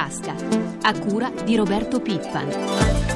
[0.00, 0.34] tasca,
[0.80, 3.09] a cura di Roberto Pippan.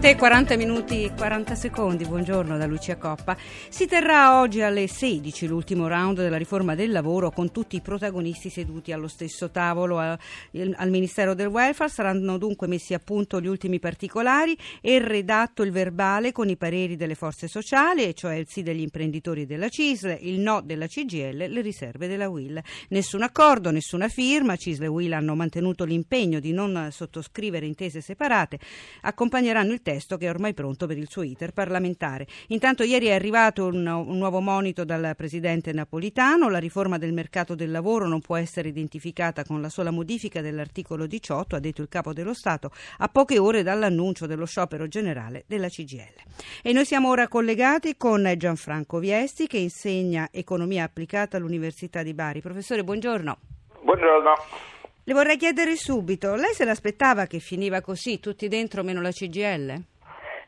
[0.00, 3.36] 7 40 minuti e 40 secondi, buongiorno da Lucia Coppa.
[3.68, 8.48] Si terrà oggi alle 16 l'ultimo round della riforma del lavoro con tutti i protagonisti
[8.48, 10.18] seduti allo stesso tavolo al,
[10.88, 11.90] Ministero del Welfare.
[11.90, 16.94] Saranno dunque messi a punto gli ultimi particolari e redatto il verbale con i pareri
[16.94, 21.60] delle forze sociali, cioè il sì degli imprenditori della CISL, il no della CGL, le
[21.60, 22.62] riserve della WIL.
[22.90, 28.60] Nessun accordo, nessuna firma, CISL e WIL hanno mantenuto l'impegno di non sottoscrivere intese separate,
[29.00, 32.26] accompagneranno il testo che è ormai pronto per il suo iter parlamentare.
[32.48, 37.54] Intanto ieri è arrivato un, un nuovo monito dal presidente Napolitano, la riforma del mercato
[37.54, 41.88] del lavoro non può essere identificata con la sola modifica dell'articolo 18, ha detto il
[41.88, 46.20] capo dello Stato, a poche ore dall'annuncio dello sciopero generale della CGL.
[46.62, 52.42] E noi siamo ora collegati con Gianfranco Viesti che insegna economia applicata all'Università di Bari.
[52.42, 53.38] Professore, buongiorno.
[53.80, 54.77] Buongiorno.
[55.08, 59.72] Le vorrei chiedere subito, lei se l'aspettava che finiva così, tutti dentro meno la CGL?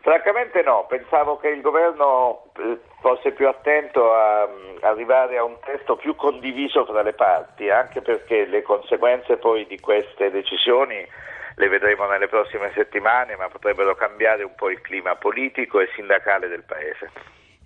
[0.02, 5.56] Francamente no, pensavo che il governo eh, fosse più attento a, mm, arrivare a un
[5.64, 11.06] testo più condiviso tra le parti, anche perché le conseguenze poi di queste decisioni
[11.54, 16.48] le vedremo nelle prossime settimane, ma potrebbero cambiare un po' il clima politico e sindacale
[16.48, 17.10] del Paese.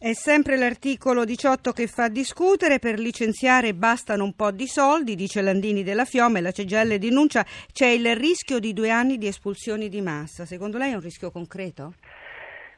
[0.05, 5.41] È sempre l'articolo 18 che fa discutere, per licenziare bastano un po' di soldi, dice
[5.41, 10.03] Landini della Fiome, la CGL denuncia c'è il rischio di due anni di espulsioni di
[10.03, 10.45] massa.
[10.45, 11.95] Secondo lei è un rischio concreto?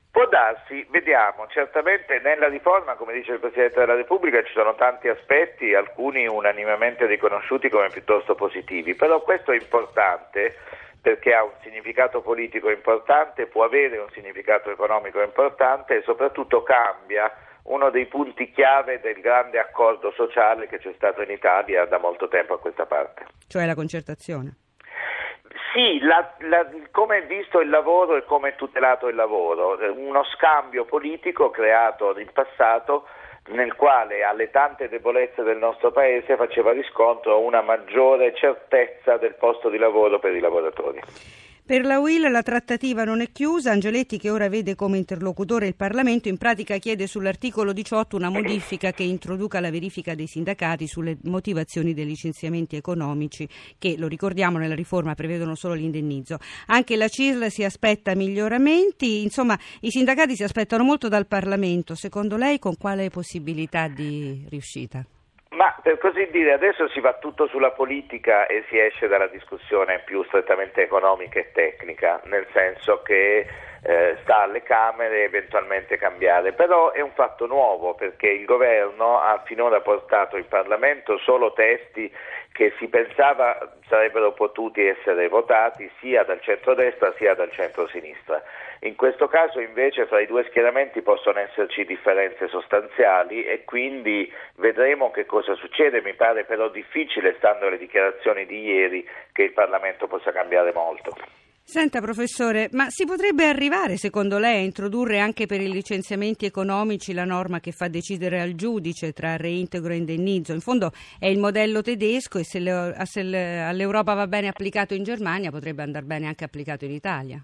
[0.08, 5.08] Può darsi, vediamo, certamente nella riforma, come dice il Presidente della Repubblica, ci sono tanti
[5.08, 10.54] aspetti, alcuni unanimemente riconosciuti come piuttosto positivi, però questo è importante
[11.00, 17.30] perché ha un significato politico importante, può avere un significato economico importante e soprattutto cambia
[17.64, 22.28] uno dei punti chiave del grande accordo sociale che c'è stato in Italia da molto
[22.28, 23.26] tempo a questa parte.
[23.48, 24.56] Cioè la concertazione?
[25.72, 30.24] Sì, la, la, come è visto il lavoro e come è tutelato il lavoro, uno
[30.24, 33.06] scambio politico creato in passato
[33.48, 39.68] nel quale alle tante debolezze del nostro Paese faceva riscontro una maggiore certezza del posto
[39.68, 41.00] di lavoro per i lavoratori.
[41.66, 43.72] Per la UIL la trattativa non è chiusa.
[43.72, 48.92] Angeletti, che ora vede come interlocutore il Parlamento, in pratica chiede sull'articolo 18 una modifica
[48.92, 54.76] che introduca la verifica dei sindacati sulle motivazioni dei licenziamenti economici che, lo ricordiamo, nella
[54.76, 56.38] riforma prevedono solo l'indennizzo.
[56.66, 59.24] Anche la CISL si aspetta miglioramenti.
[59.24, 61.96] Insomma, i sindacati si aspettano molto dal Parlamento.
[61.96, 65.04] Secondo lei con quale possibilità di riuscita?
[65.56, 70.02] Ma per così dire, adesso si va tutto sulla politica e si esce dalla discussione
[70.04, 73.46] più strettamente economica e tecnica, nel senso che
[73.82, 79.40] eh, sta alle Camere eventualmente cambiare, però è un fatto nuovo perché il governo ha
[79.46, 82.12] finora portato in Parlamento solo testi
[82.52, 88.42] che si pensava sarebbero potuti essere votati sia dal centro-destra sia dal centro-sinistra.
[88.80, 95.10] In questo caso invece fra i due schieramenti possono esserci differenze sostanziali e quindi vedremo
[95.10, 96.02] che cosa succede.
[96.02, 101.16] Mi pare però difficile, stando alle dichiarazioni di ieri, che il Parlamento possa cambiare molto.
[101.68, 107.12] Senta professore, ma si potrebbe arrivare secondo lei a introdurre anche per i licenziamenti economici
[107.12, 110.52] la norma che fa decidere al giudice tra reintegro e indennizzo?
[110.52, 114.94] In fondo è il modello tedesco e se, le, se le, all'Europa va bene applicato
[114.94, 117.42] in Germania potrebbe andare bene anche applicato in Italia.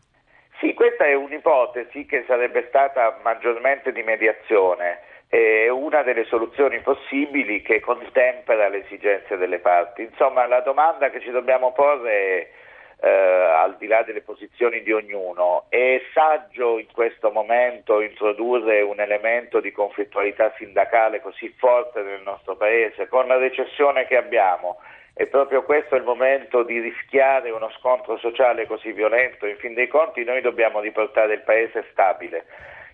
[0.63, 7.63] Sì, questa è un'ipotesi che sarebbe stata maggiormente di mediazione è una delle soluzioni possibili
[7.63, 10.03] che contempera le esigenze delle parti.
[10.03, 12.49] Insomma, la domanda che ci dobbiamo porre è
[13.01, 15.65] eh, al di là delle posizioni di ognuno.
[15.69, 22.55] È saggio in questo momento introdurre un elemento di conflittualità sindacale così forte nel nostro
[22.55, 24.79] Paese, con la recessione che abbiamo.
[25.15, 29.47] È proprio questo il momento di rischiare uno scontro sociale così violento.
[29.47, 32.47] In fin dei conti noi dobbiamo riportare il Paese stabile.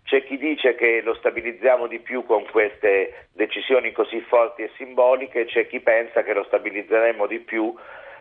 [0.03, 5.45] C'è chi dice che lo stabilizziamo di più con queste decisioni così forti e simboliche,
[5.45, 7.75] c'è chi pensa che lo stabilizzeremo di più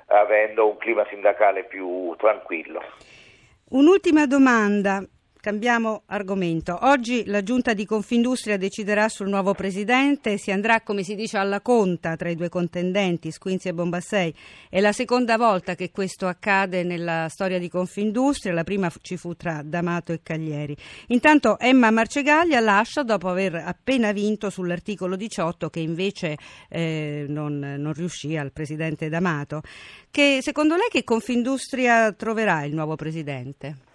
[0.07, 2.81] avendo un clima sindacale più tranquillo.
[3.69, 5.01] Un'ultima domanda.
[5.39, 6.77] Cambiamo argomento.
[6.81, 11.61] Oggi la giunta di Confindustria deciderà sul nuovo presidente, si andrà come si dice alla
[11.61, 14.33] conta tra i due contendenti, Squinzi e Bombassei.
[14.67, 19.35] È la seconda volta che questo accade nella storia di Confindustria, la prima ci fu
[19.35, 20.75] tra D'Amato e Caglieri.
[21.07, 26.35] Intanto Emma Marcegaglia lascia dopo aver appena vinto sull'articolo 18 che invece
[26.67, 29.61] eh, non, non riuscì al presidente D'Amato.
[30.09, 33.85] Che, secondo lei che Confindustria troverà il nuovo presidente?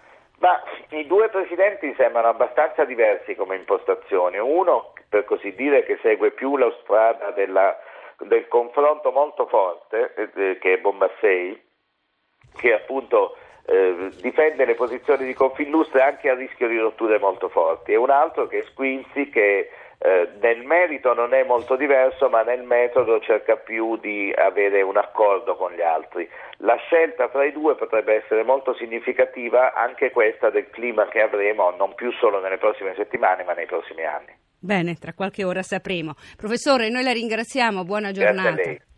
[0.43, 4.41] Ma i due presidenti sembrano abbastanza diversi come impostazione.
[4.41, 7.79] Uno, per così dire, che segue più la strada della,
[8.19, 11.63] del confronto molto forte, eh, che è Bombassei,
[12.57, 13.37] che appunto
[13.67, 18.11] eh, difende le posizioni di Confindustria anche a rischio di rotture molto forti, e un
[18.11, 19.71] altro che è Squinzi che
[20.05, 24.97] eh, nel merito non è molto diverso, ma nel metodo cerca più di avere un
[24.97, 26.29] accordo con gli altri.
[26.59, 31.71] La scelta fra i due potrebbe essere molto significativa, anche questa del clima che avremo
[31.71, 34.35] non più solo nelle prossime settimane, ma nei prossimi anni.
[34.59, 36.15] Bene, tra qualche ora sapremo.
[36.37, 38.91] Professore, noi la ringraziamo, buona giornata.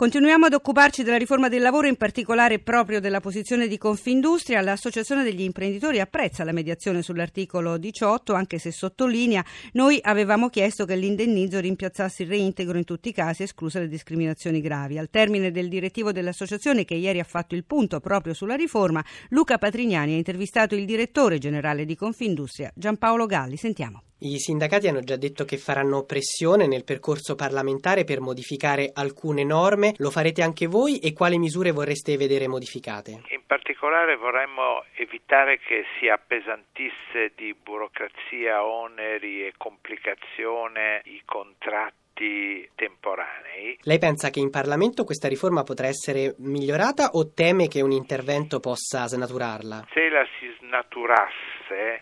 [0.00, 4.62] Continuiamo ad occuparci della riforma del lavoro, in particolare proprio della posizione di Confindustria.
[4.62, 10.96] L'Associazione degli imprenditori apprezza la mediazione sull'articolo 18, anche se sottolinea noi avevamo chiesto che
[10.96, 14.96] l'indennizzo rimpiazzasse il reintegro in tutti i casi, escluse le discriminazioni gravi.
[14.96, 19.58] Al termine del direttivo dell'Associazione, che ieri ha fatto il punto proprio sulla riforma, Luca
[19.58, 23.58] Patrignani ha intervistato il direttore generale di Confindustria, Giampaolo Galli.
[23.58, 24.04] Sentiamo.
[24.22, 29.94] I sindacati hanno già detto che faranno pressione nel percorso parlamentare per modificare alcune norme.
[29.96, 33.22] Lo farete anche voi e quali misure vorreste vedere modificate?
[33.28, 43.78] In particolare vorremmo evitare che si appesantisse di burocrazia, oneri e complicazione i contratti temporanei.
[43.80, 48.60] Lei pensa che in Parlamento questa riforma potrà essere migliorata o teme che un intervento
[48.60, 49.86] possa snaturarla?
[49.94, 51.49] Se la si snaturasse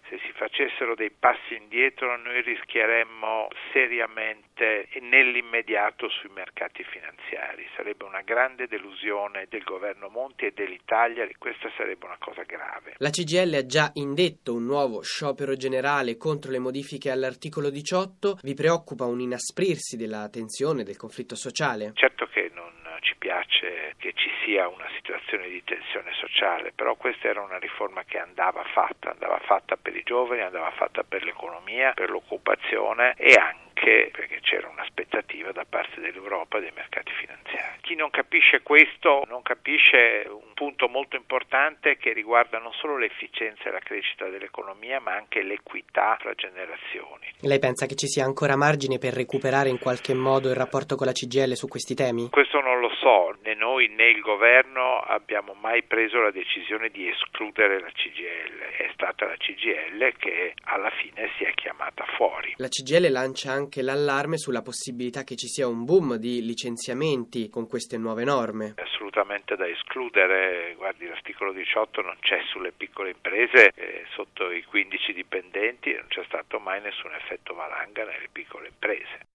[0.08, 7.66] se si facessero dei passi indietro noi rischieremmo seriamente nell'immediato sui mercati finanziari.
[7.76, 12.94] Sarebbe una grande delusione del governo Monti e dell'Italia e questa sarebbe una cosa grave.
[12.98, 18.38] La CGL ha già indetto un nuovo sciopero generale contro le modifiche all'articolo 18.
[18.42, 21.92] Vi preoccupa un inasprirsi della tensione, del conflitto sociale?
[21.94, 27.28] Certo che non ci piace che ci sia una situazione di tensione sociale, però questa
[27.28, 31.92] era una riforma che andava fatta, andava fatta per i giovani, andava fatta per l'economia,
[31.92, 33.67] per l'occupazione e anche
[34.12, 37.78] perché c'era un'aspettativa da parte dell'Europa dei mercati finanziari.
[37.80, 43.68] Chi non capisce questo non capisce un punto molto importante che riguarda non solo l'efficienza
[43.68, 47.32] e la crescita dell'economia, ma anche l'equità tra generazioni.
[47.40, 51.06] Lei pensa che ci sia ancora margine per recuperare in qualche modo il rapporto con
[51.06, 52.28] la CGL su questi temi?
[52.30, 57.08] Questo non lo so, né noi né il governo abbiamo mai preso la decisione di
[57.08, 58.47] escludere la CGL,
[58.84, 62.54] è stata la CGL che alla fine si è chiamata fuori.
[62.56, 67.66] La CGL lancia anche l'allarme sulla possibilità che ci sia un boom di licenziamenti con
[67.66, 68.74] queste nuove norme.
[68.76, 75.12] Assolutamente da escludere, guardi l'articolo 18 non c'è sulle piccole imprese eh, sotto i 15
[75.12, 79.26] dipendenti, non c'è stato mai nessun effetto valanga nelle piccole imprese.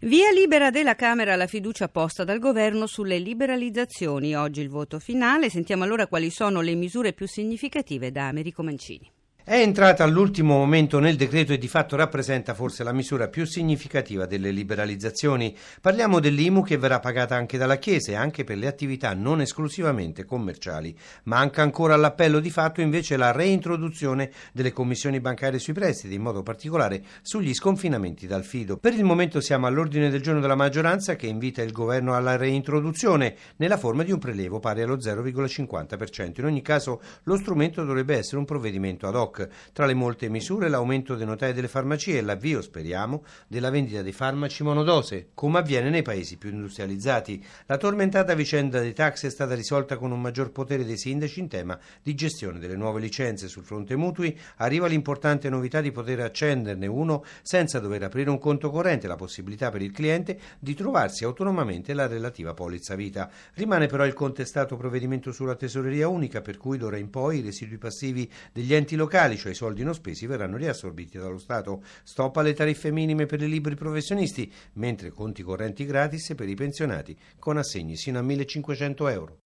[0.00, 4.36] Via libera della Camera alla fiducia posta dal governo sulle liberalizzazioni.
[4.36, 5.50] Oggi il voto finale.
[5.50, 9.10] Sentiamo allora quali sono le misure più significative da Americo Mancini.
[9.48, 14.26] È entrata all'ultimo momento nel decreto e di fatto rappresenta forse la misura più significativa
[14.26, 15.56] delle liberalizzazioni.
[15.80, 20.24] Parliamo dell'IMU che verrà pagata anche dalla Chiesa e anche per le attività non esclusivamente
[20.24, 20.98] commerciali.
[21.26, 26.42] Manca ancora all'appello di fatto invece la reintroduzione delle commissioni bancarie sui prestiti, in modo
[26.42, 28.78] particolare sugli sconfinamenti dal fido.
[28.78, 33.36] Per il momento siamo all'ordine del giorno della maggioranza che invita il governo alla reintroduzione
[33.58, 36.40] nella forma di un prelevo pari allo 0,50%.
[36.40, 39.34] In ogni caso lo strumento dovrebbe essere un provvedimento ad hoc
[39.72, 44.12] tra le molte misure l'aumento dei notai delle farmacie e l'avvio, speriamo, della vendita dei
[44.12, 47.44] farmaci monodose, come avviene nei paesi più industrializzati.
[47.66, 51.48] La tormentata vicenda dei taxi è stata risolta con un maggior potere dei sindaci in
[51.48, 53.48] tema di gestione delle nuove licenze.
[53.48, 58.70] Sul fronte mutui arriva l'importante novità di poter accenderne uno senza dover aprire un conto
[58.70, 63.30] corrente, la possibilità per il cliente di trovarsi autonomamente la relativa polizza vita.
[63.54, 67.78] Rimane però il contestato provvedimento sulla tesoreria unica per cui d'ora in poi i residui
[67.78, 71.82] passivi degli enti locali fiscali, cioè i soldi non spesi, verranno riassorbiti dallo Stato.
[72.02, 77.16] Stop alle tariffe minime per i libri professionisti, mentre conti correnti gratis per i pensionati,
[77.38, 79.38] con assegni sino a 1500 euro.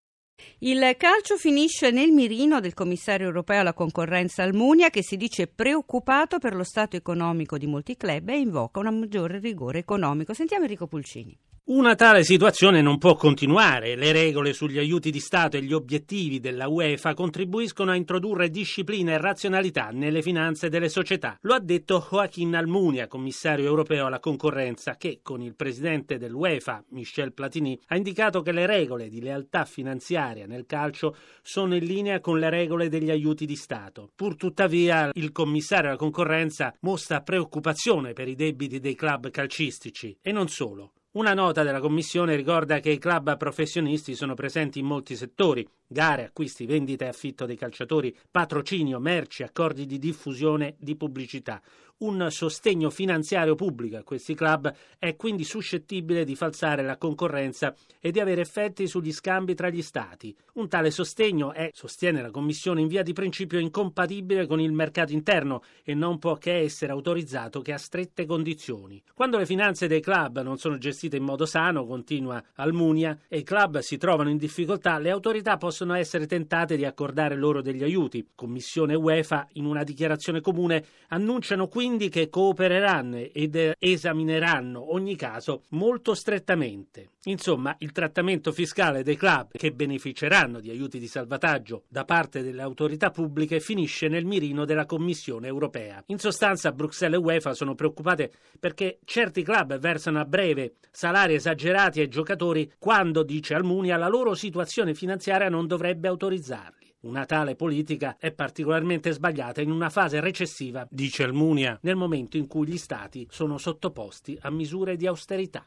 [0.58, 6.38] Il calcio finisce nel mirino del commissario europeo alla concorrenza Almunia che si dice preoccupato
[6.38, 10.35] per lo stato economico di molti club e invoca un maggiore rigore economico.
[10.35, 11.37] Sentiamo Enrico Pulcini.
[11.70, 13.94] Una tale situazione non può continuare.
[13.94, 19.12] Le regole sugli aiuti di Stato e gli obiettivi della UEFA contribuiscono a introdurre disciplina
[19.12, 21.37] e razionalità nelle finanze delle società.
[21.42, 27.34] Lo ha detto Joaquin Almunia, commissario europeo alla concorrenza, che con il presidente dell'UEFA, Michel
[27.34, 32.38] Platini, ha indicato che le regole di lealtà finanziaria nel calcio sono in linea con
[32.38, 34.08] le regole degli aiuti di Stato.
[34.16, 40.32] Pur tuttavia, il commissario alla concorrenza mostra preoccupazione per i debiti dei club calcistici e
[40.32, 40.92] non solo.
[41.18, 46.26] Una nota della Commissione ricorda che i club professionisti sono presenti in molti settori, gare,
[46.26, 51.60] acquisti, vendita e affitto dei calciatori, patrocinio, merci, accordi di diffusione, di pubblicità.
[52.00, 58.12] Un sostegno finanziario pubblico a questi club è quindi suscettibile di falsare la concorrenza e
[58.12, 60.33] di avere effetti sugli scambi tra gli Stati.
[60.52, 65.12] Un tale sostegno è, sostiene la Commissione, in via di principio incompatibile con il mercato
[65.12, 69.02] interno e non può che essere autorizzato che a strette condizioni.
[69.12, 73.43] Quando le finanze dei club non sono gestite in modo sano, continua Almunia, e i
[73.43, 78.25] club si trovano in difficoltà, le autorità possono essere tentate di accordare loro degli aiuti.
[78.37, 85.62] Commissione UEFA, in una dichiarazione comune, annunciano quindi quindi che coopereranno ed esamineranno ogni caso
[85.71, 87.12] molto strettamente.
[87.25, 92.61] Insomma, il trattamento fiscale dei club che beneficeranno di aiuti di salvataggio da parte delle
[92.61, 96.02] autorità pubbliche finisce nel mirino della Commissione europea.
[96.09, 102.00] In sostanza, Bruxelles e UEFA sono preoccupate perché certi club versano a breve salari esagerati
[102.00, 106.88] ai giocatori quando, dice Almunia, la loro situazione finanziaria non dovrebbe autorizzarli.
[107.09, 112.47] Una tale politica è particolarmente sbagliata in una fase recessiva, dice Almunia, nel momento in
[112.47, 115.65] cui gli Stati sono sottoposti a misure di austerità.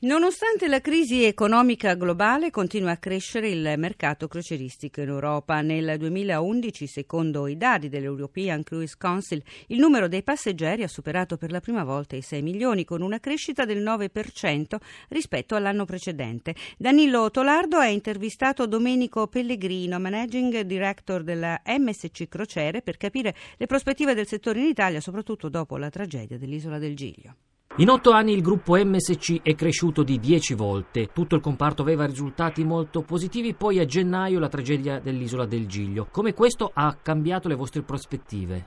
[0.00, 5.60] Nonostante la crisi economica globale, continua a crescere il mercato croceristico in Europa.
[5.60, 11.50] Nel 2011, secondo i dati dell'European Cruise Council, il numero dei passeggeri ha superato per
[11.50, 14.76] la prima volta i 6 milioni, con una crescita del 9%
[15.08, 16.54] rispetto all'anno precedente.
[16.76, 24.14] Danilo Tolardo ha intervistato Domenico Pellegrino, managing director della MSC Crociere, per capire le prospettive
[24.14, 27.34] del settore in Italia, soprattutto dopo la tragedia dell'isola del Giglio.
[27.80, 31.10] In otto anni il gruppo MSC è cresciuto di dieci volte.
[31.12, 36.08] Tutto il comparto aveva risultati molto positivi, poi a gennaio la tragedia dell'isola del Giglio.
[36.10, 38.66] Come questo ha cambiato le vostre prospettive?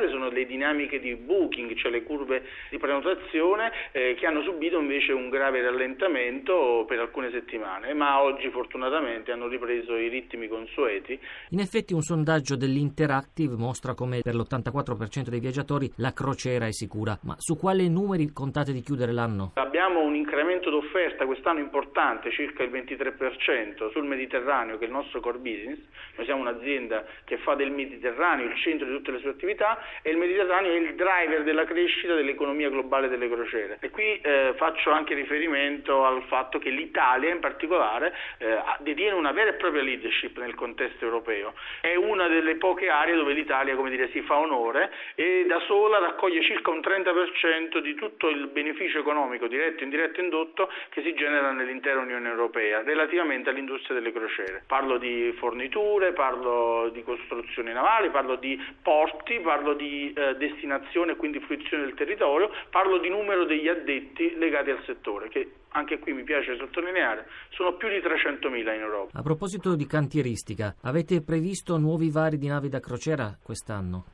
[0.00, 4.78] Cambiate sono le dinamiche di booking, cioè le curve di prenotazione eh, che hanno subito
[4.78, 11.18] invece un grave rallentamento per alcune settimane, ma oggi fortunatamente hanno ripreso i ritmi consueti.
[11.50, 17.18] In effetti un sondaggio dell'Interactive mostra come per l'84% dei viaggiatori la crociera è sicura,
[17.22, 19.52] ma su quale numeri contate di chiudere l'anno?
[19.54, 25.20] Abbiamo un incremento d'offerta quest'anno importante, circa il 23% sul Mediterraneo che è il nostro
[25.20, 25.78] core business.
[26.16, 30.10] Noi siamo un'azienda che fa del Mediterraneo il centro di tutte le sue attività e
[30.10, 33.78] il Mediterraneo è il driver della crescita dell'economia globale delle crociere.
[33.80, 39.32] E qui eh, faccio anche riferimento al fatto che l'Italia in particolare eh, detiene una
[39.32, 41.54] vera e propria leadership nel contesto europeo.
[41.80, 45.98] È una delle poche aree dove l'Italia come dire, si fa onore e da sola
[45.98, 51.14] raccoglie circa un 30% di tutto il beneficio economico diretto, indiretto e indotto che si
[51.14, 54.64] genera nell'intera Unione Europea relativamente all'industria delle crociere.
[54.66, 61.40] Parlo di forniture, parlo di costruzioni navali, parlo di porti, parlo di eh, destinazione quindi
[61.40, 66.24] fruizione del territorio, parlo di numero degli addetti legati al settore, che anche qui mi
[66.24, 69.18] piace sottolineare, sono più di 300.000 in Europa.
[69.18, 74.04] A proposito di cantieristica, avete previsto nuovi vari di navi da crociera quest'anno?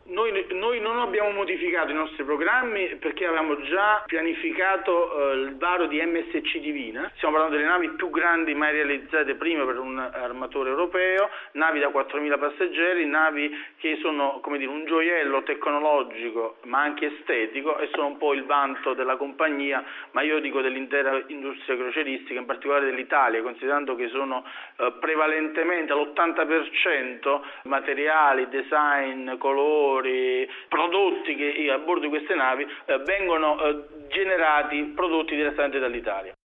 [0.97, 6.57] Non abbiamo modificato i nostri programmi perché avevamo già pianificato eh, il varo di MSC
[6.57, 7.12] Divina.
[7.17, 11.88] Stiamo parlando delle navi più grandi mai realizzate prima per un armatore europeo, navi da
[11.88, 18.17] 4.000 passeggeri, navi che sono dire, un gioiello tecnologico ma anche estetico e sono un
[18.17, 23.97] po' il vanto della compagnia, ma io dico dell'intera industria croceristica, in particolare dell'Italia, considerando
[23.97, 24.47] che sono
[24.79, 30.95] eh, prevalentemente all'80% materiali, design, colori, prodotti
[31.37, 36.36] che a bordo di queste navi eh, vengono eh, generati, prodotti direttamente dall'Italia.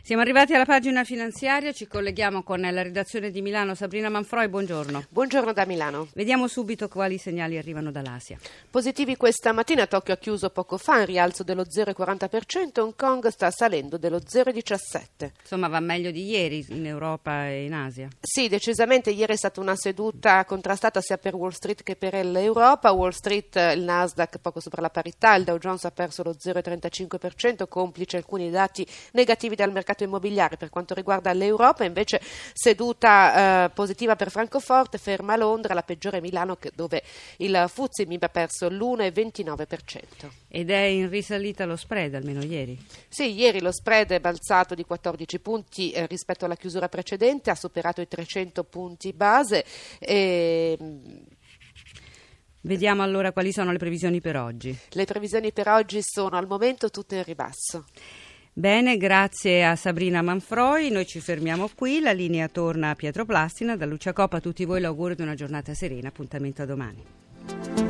[0.00, 3.74] Siamo arrivati alla pagina finanziaria, ci colleghiamo con la redazione di Milano.
[3.74, 5.04] Sabrina Manfroi, buongiorno.
[5.10, 6.08] Buongiorno da Milano.
[6.14, 8.38] Vediamo subito quali segnali arrivano dall'Asia.
[8.70, 13.50] Positivi questa mattina, Tokyo ha chiuso poco fa in rialzo dello 0,40%, Hong Kong sta
[13.50, 15.30] salendo dello 0,17%.
[15.40, 18.08] Insomma va meglio di ieri in Europa e in Asia.
[18.20, 22.90] Sì, decisamente ieri è stata una seduta contrastata sia per Wall Street che per l'Europa.
[22.90, 27.68] Wall Street, il Nasdaq poco sopra la parità, il Dow Jones ha perso lo 0,35%,
[27.68, 30.56] complice alcuni dati negativi dal mercato mercato immobiliare.
[30.56, 32.20] Per quanto riguarda l'Europa, invece,
[32.52, 37.02] seduta eh, positiva per Francoforte, ferma Londra, la peggiore Milano, dove
[37.38, 40.28] il Fuzzi MIB ha perso l'1,29%.
[40.48, 42.78] Ed è in risalita lo spread, almeno ieri?
[43.08, 47.54] Sì, ieri lo spread è balzato di 14 punti eh, rispetto alla chiusura precedente, ha
[47.54, 49.64] superato i 300 punti base.
[49.98, 50.78] E,
[52.64, 54.76] Vediamo allora quali sono le previsioni per oggi.
[54.90, 57.86] Le previsioni per oggi sono al momento tutte in ribasso.
[58.54, 60.90] Bene, grazie a Sabrina Manfroi.
[60.90, 62.00] Noi ci fermiamo qui.
[62.00, 63.76] La linea torna a Pietro Plastina.
[63.76, 66.08] Da Lucia Coppa a tutti voi l'augurio di una giornata serena.
[66.08, 67.81] Appuntamento a domani.